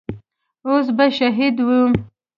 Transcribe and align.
اوس 0.67 0.87
به 0.97 1.05
شهيد 1.17 1.55
وم. 1.67 1.91